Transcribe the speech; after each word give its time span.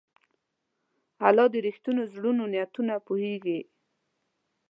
الله 1.27 1.45
د 1.53 1.55
رښتینو 1.67 2.01
زړونو 2.13 2.43
نیتونه 2.53 2.93
پوهېږي. 3.07 3.59